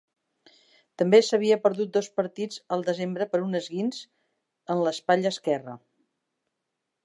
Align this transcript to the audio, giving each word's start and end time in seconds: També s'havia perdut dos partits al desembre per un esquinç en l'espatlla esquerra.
També 1.01 1.19
s'havia 1.27 1.57
perdut 1.65 1.91
dos 1.97 2.09
partits 2.21 2.63
al 2.77 2.87
desembre 2.89 3.29
per 3.35 3.43
un 3.49 3.61
esquinç 3.61 4.03
en 4.77 4.85
l'espatlla 4.87 5.37
esquerra. 5.39 5.81